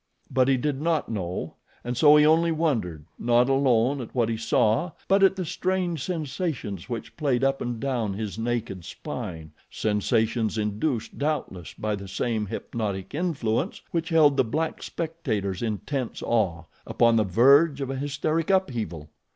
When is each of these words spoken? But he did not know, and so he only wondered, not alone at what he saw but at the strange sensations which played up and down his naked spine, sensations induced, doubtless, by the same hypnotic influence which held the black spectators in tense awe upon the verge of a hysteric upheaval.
But 0.31 0.47
he 0.47 0.57
did 0.57 0.81
not 0.81 1.09
know, 1.09 1.57
and 1.83 1.95
so 1.95 2.15
he 2.15 2.25
only 2.25 2.51
wondered, 2.51 3.05
not 3.19 3.49
alone 3.49 4.01
at 4.01 4.15
what 4.15 4.29
he 4.29 4.35
saw 4.35 4.93
but 5.07 5.21
at 5.21 5.35
the 5.35 5.45
strange 5.45 6.03
sensations 6.03 6.89
which 6.89 7.15
played 7.15 7.43
up 7.43 7.61
and 7.61 7.79
down 7.79 8.15
his 8.15 8.39
naked 8.39 8.83
spine, 8.83 9.51
sensations 9.69 10.57
induced, 10.57 11.19
doubtless, 11.19 11.75
by 11.75 11.95
the 11.95 12.07
same 12.07 12.47
hypnotic 12.47 13.13
influence 13.13 13.83
which 13.91 14.09
held 14.09 14.37
the 14.37 14.43
black 14.43 14.81
spectators 14.81 15.61
in 15.61 15.77
tense 15.85 16.23
awe 16.23 16.63
upon 16.87 17.15
the 17.15 17.23
verge 17.23 17.79
of 17.79 17.91
a 17.91 17.95
hysteric 17.95 18.49
upheaval. 18.49 19.07